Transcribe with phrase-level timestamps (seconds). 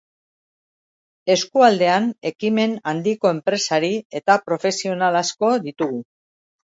[1.33, 6.01] Eskualdean ekimen handiko enpresari eta profesional asko ditugu.